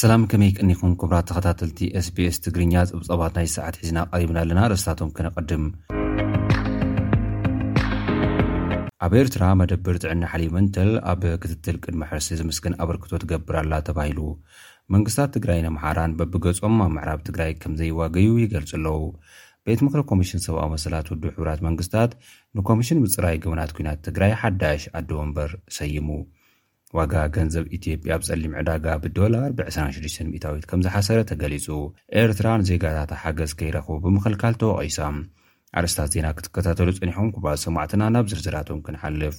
[0.00, 5.64] ሰላም ከመይ ቅኒኹም ክብራት ተኸታተልቲ sbs ትግርኛ ጽብጸባት ናይ ሰዓት ሒዝና ቐሪብና ኣለና። ርስታቶም ከነቐድም
[9.06, 14.20] ኣብ ኤርትራ መደብር ጥዕና ሓሊመንተል ኣብ ክትትል ቅድሚ ሕርሲ ዝምስግን ኣበርክቶ ትገብር ኣላ ተባሂሉ
[14.96, 19.00] መንግስታት ትግራይ ነምሓራን በብገጾም ኣብ ምዕራብ ትግራይ ከም ዘይዋገዩ ይገልጹ ኣለዉ
[19.66, 22.12] ቤት ምክሪ ኮሚሽን ሰብኣዊ መሰላት ውዱ ሕብራት መንግስታት
[22.58, 26.08] ንኮሚሽን ምጽራይ ግብናት ኩናት ትግራይ ሓዳሽ ኣደ ወንበር ሰይሙ።
[26.98, 31.68] ዋጋ ገንዘብ ኢትዮጵያ ብጸሊም ዕዳጋ ብዶላር ብ26 ሚታዊት ከም ዝሓሰረ ተገሊጹ።
[32.22, 35.00] ኤርትራን ዜጋታት ሓገዝ ከይረኽቡ ብምኽልካል ተወቒሳ።
[35.80, 39.36] ኣርስታት ዜና ክትከታተሉ ጸኒሖም ኩባ ሰማዕትና ናብ ዝርዝራቶም ክንሓልፍ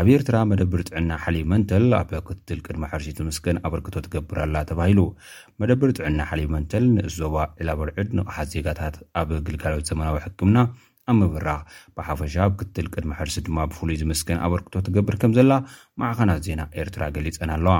[0.00, 4.38] ኣብ ኤርትራ መደብር ጥዕና ሓሊብ መንተል ኣብ ክትትል ቅድሚ ሕርሲ ትምስገን ኣበርክቶ ትገብር
[4.70, 5.00] ተባሂሉ
[5.62, 10.58] መደብር ጥዕና ሓሊብ መንተል ንእዞባ ዒላበልዑድ ንቕሓት ዜጋታት ኣብ ግልጋሎት ዘመናዊ ሕክምና
[11.10, 11.62] ኣብ ምብራኽ
[11.96, 15.52] ብሓፈሻ ኣብ ክትትል ቅድሚ ሕርሲ ድማ ብፍሉይ ዝምስገን ኣበርክቶ ትገብር ከም ዘላ
[16.02, 17.76] ማዕኸናት ዜና ኤርትራ ገሊፀን ኣለዋ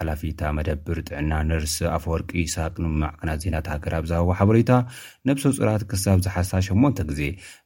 [0.00, 4.06] ሓላፊታ መደብር ጥዕና ነርሲ ኣፈወርቂ ይስቅ ንማዕከናት ዜናት ሃገር ኣብ
[4.38, 4.72] ሓበሬታ
[5.28, 7.22] ነብሰ ፅራት ክሳብ ዝሓሳ 8ሞንተ ግዜ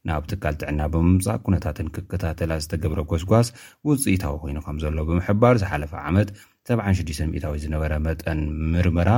[0.09, 3.49] ናብ ትካል ጥዕና ብምምፃእ ኩነታትን ክከታተላ ዝተገብረ ጎስጓስ
[3.89, 6.29] ውፅኢታዊ ኮይኑ ከም ዘሎ ብምሕባር ዝሓለፈ ዓመት
[6.69, 8.39] 76 ሚታዊት ዝነበረ መጠን
[8.73, 9.09] ምርመራ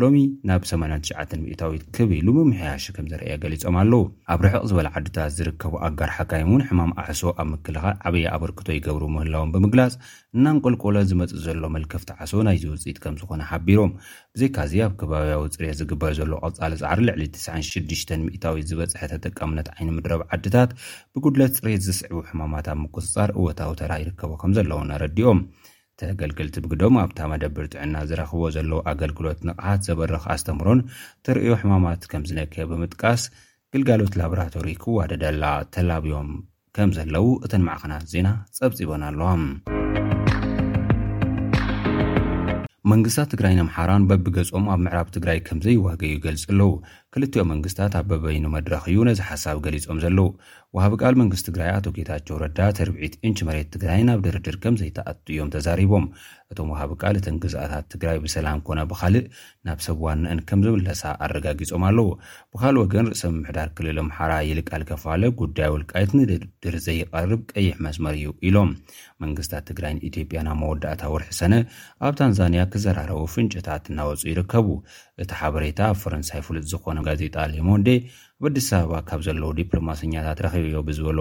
[0.00, 0.16] ሎሚ
[0.48, 6.10] ናብ 89 ሚታዊት ክብኢሉ ምምሕያሽ ከም ዘርአየ ገሊፆም ኣለዉ። ኣብ ርሕቕ ዝበለ ዓድታት ዝርከቡ ኣጋር
[6.16, 9.94] ሓካይም እውን ሕማም ኣዕሶ ኣብ ምክልኻል ዓበየ ኣበርክቶ ይገብሩ ምህላዎም ብምግላጽ
[10.36, 13.90] እናንቆልቆሎ ዝመፅእ ዘሎ መልከፍቲ ዓሶ ናይዚ ውፅኢት ከም ዝኾነ ሓቢሮም።
[14.34, 20.22] ብዘይካዚ ኣብ ከባብያዊ ፅሬት ዝግበር ዘሎ ቐፃሊ ፃዕሪ ልዕሊ 96 ሚታዊት ዝበፅሐ ተጠቃምነት ዓይኒ ምድረብ
[20.36, 20.70] ዓድታት
[21.16, 25.40] ብጉድለት ፅሬት ዝስዕቡ ሕማማት ኣብ ምቁፅጻር እወታዊ ተራ ይርከቦ ከም ዘለዉን ኣረዲኦም
[26.02, 30.80] ተገልግልቲ ብግዶም ኣብታ መደብር ጥዕና ዝረኽቦ ዘለዉ ኣገልግሎት ንቕሓት ዘበረኽ ኣስተምሮን
[31.26, 33.24] ተርእዮ ሕማማት ከም ዝነክየ ብምጥቃስ
[33.74, 36.30] ግልጋሎት ላቦራቶሪ ክዋደደላ ተላብዮም
[36.76, 39.30] ከም ዘለዉ እተን ማዕኸናት ዜና ጸብጺቦን ኣለዋ።
[42.90, 46.70] መንግስታት ትግራይ ነምሓራን በቢገጾም ኣብ ምዕራብ ትግራይ ከም ዘይዋገዩ ይገልጽ ኣለዉ
[47.14, 50.26] ክልቲኦ መንግስታት ኣብ በበይኑ መድረኽ እዩ ነዚ ሓሳብ ገሊፆም ዘለዉ
[50.76, 55.24] ወሃቢ ቃል መንግስቲ ትግራይ ኣቶ ጌታቸው ረዳ ተርብዒት እንቺ መሬት ትግራይ ናብ ድርድር ከም ዘይተኣቱ
[55.34, 56.04] እዮም ተዛሪቦም።
[56.52, 59.26] እቶም ወሃቢ ቃል እተን ግዝኣታት ትግራይ ብሰላም ኮነ ብኻልእ
[59.66, 62.08] ናብ ሰብ ዋንአን ከም ዝምለሳ ኣረጋጊፆም ኣለዉ።
[62.54, 68.32] ብካልእ ወገን ርእሰ ምምሕዳር ክልል ምሓራ ይልቃል ከፋለ ጉዳይ ውልቃየት ንድርድር ዘይቐርብ ቀይሕ መስመር እዩ
[68.50, 68.72] ኢሎም።
[69.24, 71.54] መንግስታት ትግራይን ኢትዮጵያ ናብ መወዳእታ ውርሒ ሰነ
[72.06, 74.66] ኣብ ታንዛንያ ክዘራረቡ ፍንጭታት እናወፁ ይርከቡ።
[75.22, 77.88] እቲ ሓበሬታ ኣብ ፈረንሳይ ፍሉጥ ዝኾነ ጋዜጣ ሌሞንዴ
[78.48, 81.18] ኣዲስ ኣበባ ካብ ዘለዉ ዲፕሎማስኛታት ረኺብዮ ብዝበሎ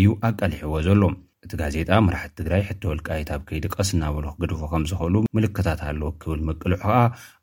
[0.00, 1.02] እዩ ኣቃሊሕዎ ዘሎ።
[1.44, 6.08] እቲ ጋዜጣ መራሕቲ ትግራይ ሕተ ወልቃይት ኣብ ከይዲ ቀስ እናበሉ ክግድፎ ከም ዝኽእሉ ምልክታት ኣለዎ
[6.20, 6.94] ክብል ምቅልሑ ከዓ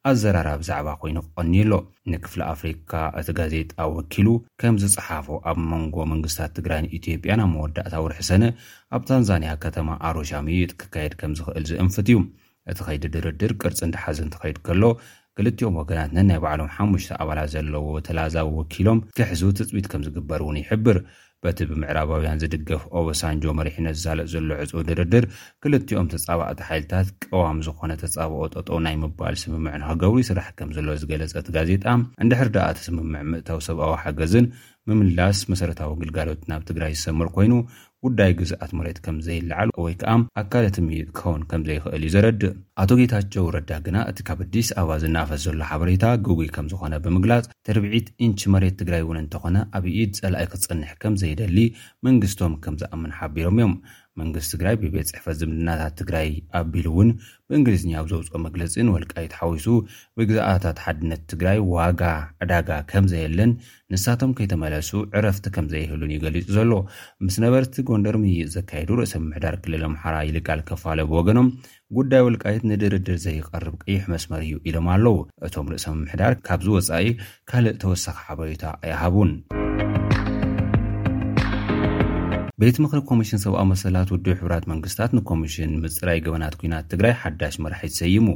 [0.09, 1.73] ኣዘራራ ብዛዕባ ኮይኑ ክቐኒ ኣሎ።
[2.13, 4.27] ንክፍሊ ኣፍሪካ እቲ ጋዜጣ ወኪሉ
[4.63, 8.43] ከም ዝፀሓፎ ኣብ መንጎ መንግስታት ትግራይን ኢትዮጵያን ኣብ መወዳእታ ውርሒ ሰነ
[8.97, 12.19] ኣብ ታንዛንያ ከተማ ኣሮሻሚዩጥ ክካየድ ከም ዝኽእል ዝእንፍት እዩ።
[12.71, 14.83] እቲ ኸይዲ ድርድር ቅርፂ እንዲሓዘ እንትኸይድ ከሎ
[15.41, 20.97] ክልቲኦም ወገናት ነናይ ባዕሎም ሓሙሽተ ኣባላት ዘለዎ ተላዛዊ ወኪሎም ክሕዙ ትፅቢት ከም ዝግበር እውን ይሕብር።
[21.43, 25.25] በቲ ብምዕራባውያን ዝድገፍ ኦበሳንጆ መሪሕነት ዝዛለጥ ዘሎ ዕፁ ድርድር
[25.63, 31.47] ክልቲኦም ተፃባእቲ ሓይልታት ቀዋሚ ዝኾነ ተፃብኦ ጠጦ ናይ ምባል ስምምዕ ንክገብሩ ይስራሕ ከም ዘሎ ዝገለፀቲ
[31.55, 31.85] ጋዜጣ
[32.25, 34.47] እንድሕር ዳኣ ቲ ስምምዕ ምእታዊ ሰብኣዊ ሓገዝን
[34.89, 37.55] ምምላስ መሰረታዊ ግልጋሎት ናብ ትግራይ ዝሰምር ኮይኑ
[38.05, 42.91] ጉዳይ ግዝኣት መሬት ከም ዘይለዓል ወይ ከዓ ኣካለት ምይጥ ክኸውን ከም ዘይኽእል እዩ ዘረድእ ኣቶ
[42.99, 48.07] ጌታቸው ረዳ ግና እቲ ካብ ኣዲስ ኣበባ ዝናፈስ ዘሎ ሓበሬታ ግጉይ ከም ዝኾነ ብምግላጽ ተርብዒት
[48.25, 51.57] እንቺ መሬት ትግራይ እውን እንተኾነ ኣብ ኢድ ጸላኣይ ክጽንሕ ከም ዘይደሊ
[52.07, 53.73] መንግስቶም ከም ዝኣምን ሓቢሮም እዮም።
[54.19, 56.27] መንግስቲ ትግራይ ብቤት ፅሕፈት ዝምድናታት ትግራይ
[56.59, 57.09] ኣቢሉ እውን
[57.49, 59.67] ብእንግሊዝኛ ኣብ ዘውፅኦ መግለፂ ንወልቃይ ተሓዊሱ
[60.17, 62.01] ብግዛኣታት ሓድነት ትግራይ ዋጋ
[62.45, 63.51] ዕዳጋ ከም ዘየለን
[63.93, 66.71] ንሳቶም ከይተመለሱ ዕረፍቲ ከም ዘይህሉን ይገሊጹ ዘሎ።
[67.27, 71.49] ምስ ነበርቲ ጎንደር ምይእ ዘካየዱ ርእሰ ምምሕዳር ክልል ኣምሓራ ይልቃል ከፋለ ብወገኖም
[71.97, 77.07] ጉዳይ ወልቃየት ንድርድር ዘይቐርብ ቀይሕ መስመር እዩ ኢሎም ኣለዉ። እቶም ርእሰ ምምሕዳር ካብዚ ወፃኢ
[77.49, 79.31] ካልእ ተወሳኺ ሓበሬታ ኣይሃቡን።
[82.61, 87.89] ቤት ምክሪ ኮሚሽን ሰብኣዊ መሰላት ውድ ሕብራት መንግስታት ንኮሚሽን ምፅራይ ገበናት ኩናት ትግራይ ሓዳሽ መራሒ
[87.93, 88.27] ዝሰይሙ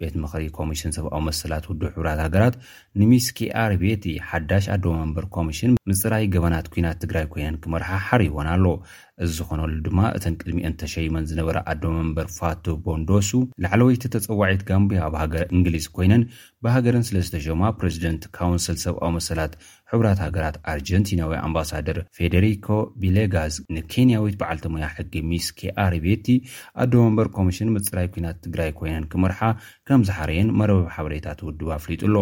[0.00, 2.54] ቤት ምክሪ ኮሚሽን ሰብኣዊ መሰላት ውድ ሕብራት ሃገራት
[3.00, 8.64] ንሚስ ኬኣር ቤቲ ሓዳሽ ኣደ መንበር ኮሚሽን ምፅራይ ገበናት ኩናት ትግራይ ኮይነን ክመርሓ ሓሪቦን ኣሎ።
[9.24, 13.30] እዚ ዝኾነሉ ድማ እተን ቅድሚአን ተሸይመን ዝነበረ ኣዶ መንበር ፋቶ ቦንዶሱ
[13.62, 16.22] ላዕለወይቲ ተፀዋዒት ጋምብያ ኣብ ሃገር እንግሊዝ ኮይነን
[16.64, 19.52] ብሃገርን ስለ ዝተሸማ ፕረዚደንት ካውንስል ሰብኣዊ መሰላት
[19.92, 22.66] ሕቡራት ሃገራት ኣርጀንቲናዊ ኣምባሳደር ፌደሪኮ
[23.02, 26.26] ቢሌጋዝ ንኬንያዊት በዓልቲ ሙያ ሕጊ ሚስ ኬኣር ቤቲ
[26.84, 29.40] ኣዶ መንበር ኮሚሽን ምፅራይ ኩናት ትግራይ ኮይነን ክመርሓ
[29.90, 32.16] ከም ዝሓረየን መረበብ ሓበሬታት ውድብ ኣፍሊጡሎ።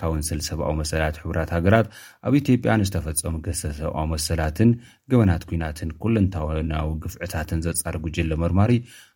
[0.00, 1.86] ካውንስል ሰብኣዊ መሰላት ሕቡራት ሃገራት
[2.26, 4.70] ኣብ ኢትዮጵያ ንዝተፈጸሙ ገሰ ሰብኣዊ መሰላትን
[5.12, 8.72] ገበናት ኩናትን ኩለንታወናዊ ግፍዕታትን ዘጻሪ ጉጅለ መርማሪ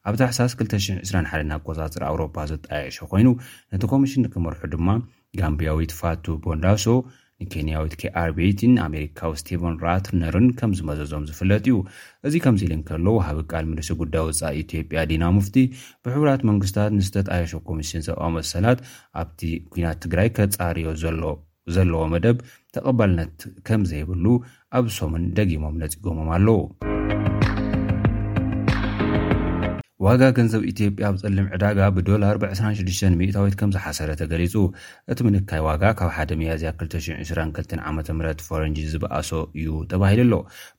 [0.08, 3.28] ኣብ ታሕሳስ 221 ኣቆጻጽሪ ኣውሮፓ ዘጣየሸ ኮይኑ
[3.72, 4.88] ነቲ ኮሚሽን ንክመርሑ ድማ
[5.40, 6.86] ጋምብያዊት ፋቱ ቦንዳሶ
[7.42, 11.76] ንኬንያዊት ካኣርቤትን ኣሜሪካዊ ስቲቨን ራትነርን ከም ዝመዘዞም ዝፍለጥ እዩ።
[12.28, 15.56] እዚ ከምዚ ኢል እንከሎ ወሃቢ ቃል ምንሲ ጉዳይ ወፃኢ ኢትዮጵያ ዲና ሙፍቲ
[16.04, 18.80] ብሕቡራት መንግስታት ንዝተጣየሸ ኮሚሽን ሰብኣዊ መሰላት
[19.22, 19.42] ኣብቲ
[19.74, 20.88] ኩናት ትግራይ ከጻርዮ
[21.74, 22.38] ዘለዎ መደብ
[22.76, 23.36] ተቐባልነት
[23.68, 24.26] ከም ዘይብሉ
[24.78, 26.58] ኣብ ሶምን ደጊሞም ነጺጎሞም ኣለዉ
[30.04, 34.54] ዋጋ ገንዘብ ኢትዮጵያ ኣብ ጸሊም ዕዳጋ ብዶላር ብ26 ሚታዊት ከም ዝሓሰረ ተገሊጹ።
[35.12, 38.00] እቲ ምንካይ ዋጋ ካብ ሓደ መያዝያ 222 ዓ ም
[38.48, 39.30] ፈረንጂ ዝበኣሶ
[39.60, 40.34] እዩ ተባሂሉ ኣሎ።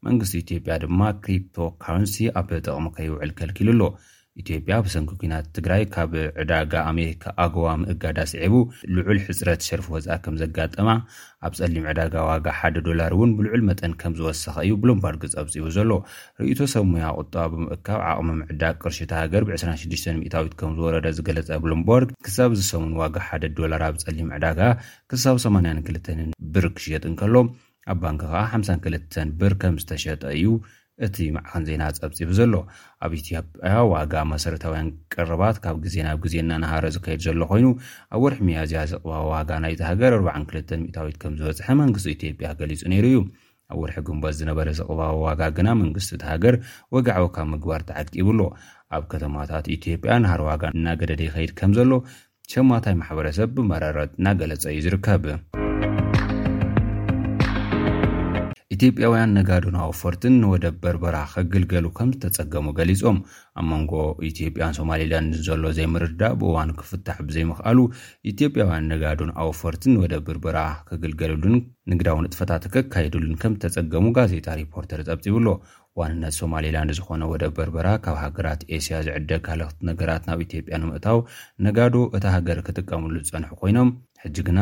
[0.08, 3.84] መንግስቲ ኢትዮጵያ ድማ crypto currency ኣብ ጥቕሚ ከይውዕል ከልኪሉ ኣሎ
[4.42, 8.56] ኢትዮጵያ ብሰንኪ ኩናት ትግራይ ካብ ዕዳጋ ኣሜሪካ ኣገዋ ምእጋዳ ስዒቡ
[8.96, 10.90] ልዑል ሕፅረት ሸርፊ ወፃኢ ከም ዘጋጠማ
[11.48, 15.92] ኣብ ጸሊም ዕዳጋ ዋጋ ሓደ ዶላር እውን ብልዑል መጠን ከም ዝወሰኸ እዩ ብሎምባርግ ጸብፂቡ ዘሎ።
[16.42, 22.12] ርእቶ ሰብ ሙያ ቁጠባ ብምእካብ ዓቕሚ ምዕዳግ ቅርሽቲ ሃገር ብ26 ሚታዊት ከም ዝወረደ ዝገለጸ ብሎምቦርግ
[22.28, 24.60] ክሳብ ዝሰሙን ዋጋ ሓደ ዶላር ኣብ ጸሊም ዕዳጋ
[25.14, 26.12] ክሳብ 82
[26.56, 27.36] ብር ክሽየጥ እንከሎ
[27.94, 30.48] ኣብ ባንኪ ከዓ 52 ብር ከም ዝተሸጠ እዩ
[31.00, 32.54] እቲ ማዕኸን ዜና ጸብፂቡ ዘሎ?
[33.06, 37.68] ኣብ ኢትዮጵያ ዋጋ መሰረታውያን ቅርባት ካብ ግዜ ናብ ግዜ እናናሃረ ዝካየድ ዘሎ ኮይኑ
[38.14, 43.06] ኣብ ወርሒ መያዝያ ዘቕባ ዋጋ ናይቲ ሃገር 42 ሚታዊት ከም ዝበፅሐ መንግስቲ ኢትዮጵያ ገሊጹ ነይሩ
[43.12, 43.20] እዩ።
[43.70, 46.56] ኣብ ወርሒ ግንቦት ዝነበረ ዘቕባዊ ዋጋ ግና መንግስቲ እቲ ሃገር
[46.96, 48.40] ወጋዕዊ ካብ ምግባር ተዓቂቡሎ።
[48.96, 51.92] ኣብ ከተማታት ኢትዮጵያ ናሃር ዋጋ እናገደደ ይኸይድ ከም ዘሎ
[52.54, 55.24] ሸማታይ ማሕበረሰብ ብመረረት እናገለጸ እዩ ዝርከብ
[58.76, 63.18] ኢትዮጵያውያን ነጋዱን ኣወፈርትን ንወደብ በርበራ ከግልገሉ ከም ዝተጸገሙ ገሊፆም
[63.60, 63.94] ኣብ መንጎ
[64.30, 67.80] ኢትዮጵያን ሶማሌላንድ ዘሎ ዘይምርዳእ ብእዋኑ ክፍታሕ ብዘይምኽኣሉ
[68.32, 71.58] ኢትዮጵያውያን ነጋዱን ኣወፈርትን ንወደብ በርበራ ከግልገሉሉን
[71.94, 75.48] ንግዳዊ ንጥፈታት ከካየድሉን ከም ዝተጸገሙ ጋዜጣ ሪፖርተር ጸብፂቡሎ
[76.00, 81.20] ዋንነት ሶማሌላንድ ዝኾነ ወደብ በርበራ ካብ ሃገራት ኤስያ ዝዕደግ ካልኦት ነገራት ናብ ኢትዮጵያ ንምእታው
[81.68, 83.92] ነጋዶ እታ ሃገር ክጥቀምሉ ዝጸንሑ ኮይኖም
[84.24, 84.60] ሕጂ ግና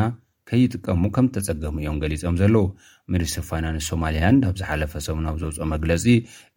[0.50, 2.64] ከይጥቀሙ ከም ተጸገሙ እዮም ገሊፆም ዘለዉ
[3.14, 6.04] ሚኒስትሪ ፋይናንስ ሶማልላንድ ኣብ ዝሓለፈ ሰሙናብ ዘውፅኦ መግለፂ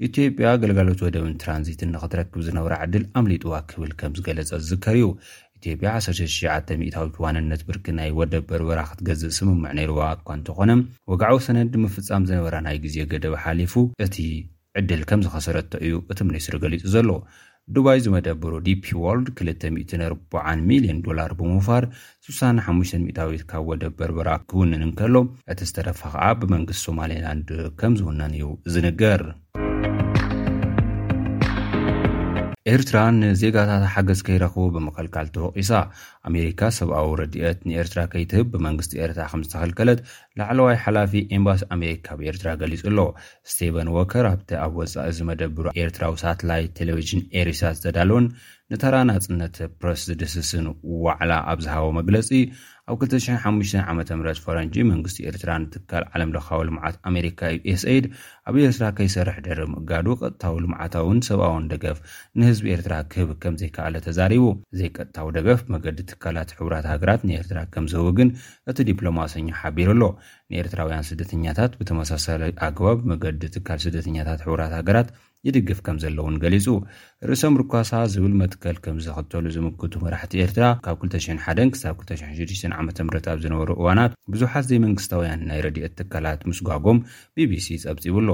[0.08, 5.08] ኢትዮጵያ ኣገልጋሎት ወደብን ትራንዚትን ንኽትረክብ ዝነብራ ዕድል ኣምሊጥዋ ክብል ከም ዝገለጸ ዝዝከር እዩ።
[5.60, 10.72] ኢትዮጵያ 169 ሚታዊት ዋንነት ብርኪ ናይ ወደብ በርበራ ክትገዝእ ስምምዕ ነይርዋ እኳ እንተኾነ
[11.12, 13.74] ወግዓዊ ሰነድ ምፍጻም ዝነበራ ናይ ግዜ ገደብ ሓሊፉ
[14.06, 14.18] እቲ
[14.80, 17.10] ዕድል ከም ዝኸሰረቶ እዩ እቲ ሚኒስትሪ ገሊጹ ዘሎ
[17.76, 21.84] ዱባይ ዝመደብሩ DP World 240 ሚልዮን ዶላር ብምውፋር
[22.28, 25.16] 65 ሚታዊት ካብ ወደብ በርበራ ክውንን እንከሎ
[25.54, 27.50] እቲ ዝተረፈ ከዓ ብመንግስቲ ሶማሌላንድ
[27.82, 29.24] ከም ዝውነን እዩ ዝንገር
[32.72, 35.72] ኤርትራ ንዜጋታት ሓገዝ ከይረኽቡ ብምኸልካል ተወቂሳ
[36.30, 40.00] ኣሜሪካ ሰብኣዊ ረድኤት ንኤርትራ ከይትህብ ብመንግስቲ ኤርትራ ከም ዝተኸልከለት
[40.40, 43.00] ላዕለዋይ ሓላፊ ኤምባሲ ኣሜሪካ ብኤርትራ ገሊጹ ኣሎ።
[43.52, 48.28] ስቴቨን ወከር ኣብቲ ኣብ ወፃኢ ዝመደብሩ ኤርትራዊ ሳተላይት ቴሌቭዥን ኤሪሳት ዝተዳለወን
[48.72, 50.66] ንተራ ናጽነት ፕረስ ዝድስስን
[51.04, 52.30] ዋዕላ ኣብ ዝሃቦ መግለጺ
[52.92, 54.02] ኣብ 2005 ዓ ም
[54.46, 58.06] ፈረንጂ መንግስቲ ኤርትራ ንትካል ዓለም ለኻዊ ልምዓት ኣሜሪካ ዩኤስኤድ
[58.50, 61.98] ኣብ ኤርትራ ከይሰርሕ ደር ምእጋዱ ቀጥታዊ ልምዓታውን ሰብኣውን ደገፍ
[62.40, 64.44] ንህዝቢ ኤርትራ ክህብ ከም ዘይከኣለ ተዛሪቡ።
[64.80, 68.32] ዘይቀጥታዊ ደገፍ መገዲ ትካላት ሕቡራት ሃገራት ንኤርትራ ከም ዝህቡ ግን
[68.72, 70.04] እቲ ዲፕሎማሰኛ ሓቢሩ ኣሎ።
[70.52, 75.10] ንኤርትራውያን ስደተኛታት ብተመሳሳለ ኣግባብ መገዲ ትካል ስደተኛታት ሕቡራት ሃገራት
[75.46, 76.68] ይድግፍ ከም ዘለውን ገሊጹ።
[77.30, 82.90] ርእሶም ርኳሳ ዝብል መትከል ከም ዘኽተሉ ዝምክቱ መራሕቲ ኤርትራ ካብ 201 ክሳብ 26 ዓ ም
[83.32, 87.00] ኣብ ዝነበሩ እዋናት ብዙሓት ዘይመንግስታውያን ናይ ረድኤት ትካላት ምስጓጎም
[87.38, 88.30] ቢቢሲ ጸብፂቡሎ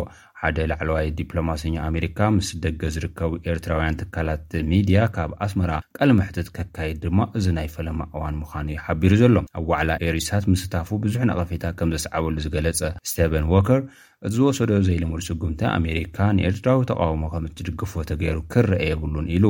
[0.45, 6.97] ሓደ ላዕለዋይ ዲፕሎማሰኛ ኣሜሪካ ምስ ደገ ዝርከቡ ኤርትራውያን ትካላት ሚድያ ካብ ኣስመራ ቃል ምሕትት ከካይድ
[7.03, 11.71] ድማ እዚ ናይ ፈለማ እዋን ምዃኑ እዩ ሓቢሩ ዘሎ። ኣብ ዋዕላ ኤሪሳት ምስታፉ ብዙሕ ነቐፌታ
[11.79, 12.81] ከም ዘሰዓበሉ ዝገለጸ
[13.11, 13.81] ስቴቨን ወከር
[14.27, 19.45] እቲ ዝወሰዶ ዘይልሙድ ስጉምቲ ኣሜሪካ ንኤርትራዊ ተቃውሞ ከም እትድግፎ ተገይሩ ክረአ የብሉን ኢሉ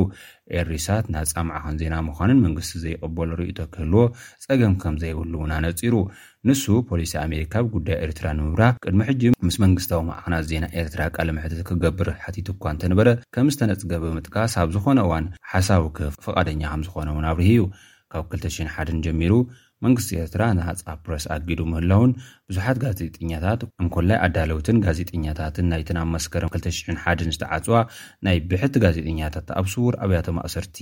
[0.59, 1.33] ኤሪሳት ናፃ
[1.81, 4.03] ዜና ምዃንን መንግስቲ ዘይቀበሉ ርእቶ ክህልዎ
[4.45, 5.95] ጸገም ከም ዘይብሉ እውን ኣነፂሩ
[6.47, 11.61] ንሱ ፖሊሲ ኣሜሪካ ብጉዳይ ኤርትራ ንምብራ ቅድሚ ሕጂ ምስ መንግስታዊ ማዕኸናት ዜና ኤርትራ ቃል ምሕትት
[11.67, 17.07] ክገብር ሓቲት እኳ እንተነበረ ከም ዝተነፅገ ብምጥቃስ ኣብ ዝኾነ እዋን ሓሳቡ ክህብ ፈቓደኛ ከም ዝኾነ
[17.13, 17.63] እውን ኣብርሂ እዩ።
[18.13, 19.33] ካብ 201 ጀሚሩ
[19.85, 22.11] መንግስቲ ኤርትራ ንናፃ ፕረስ ኣጊዱ ምህላውን
[22.49, 27.77] ብዙሓት ጋዜጠኛታት እንኮላይ ኣዳለውትን ጋዜጠኛታትን ናይትን ኣብ መስከረም 201 ዝተዓፅዋ
[28.27, 30.77] ናይ ብሕቲ ጋዜጠኛታት ኣብ ስውር ኣብያተ ማእሰርቲ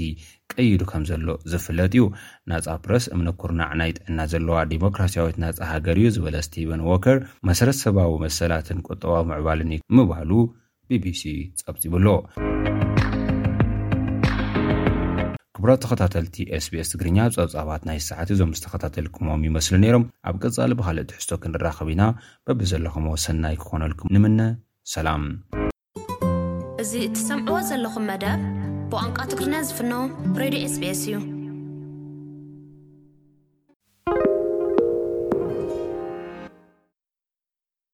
[0.53, 2.05] ቀይዱ ከም ዘሎ ዝፍለጥ እዩ።
[2.51, 7.79] ናፃ ፕረስ እምነ ኩርናዕ ናይ ጥዕና ዘለዋ ዲሞክራስያዊት ናፃ ሃገር እዩ ዝበለ ስቲቨን ዎከር መሰረት
[7.83, 10.31] ሰብዊ መሰላትን ቁጠባዊ ምዕባልን ምባሉ
[10.91, 11.23] ቢቢሲ
[11.61, 12.07] ጸብፂብሎ
[15.61, 21.37] ክቡራት ተኸታተልቲ SBS ትግርኛ ጸብጻባት ናይ ሰዓት እዞም ዝተኸታተልኩሞም ይመስሉ ነይሮም። ኣብ ቀጻሊ ብኻልእ ትሕዝቶ
[21.41, 22.03] ክንራኸብ ኢና።
[22.47, 24.39] በቢዘለኹም ወሰናይ ክኾነልኩም ንምነ
[24.93, 25.25] ሰላም።
[26.83, 28.41] እዚ እትሰምዕዎ ዘለኹም መደብ
[28.93, 29.93] ብቋንቋ ትግርኛ ዝፍኖ
[30.41, 31.19] ሬድዮ ስbs እዩ